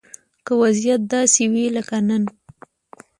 [0.45, 2.23] که وضيعت داسې وي لکه نن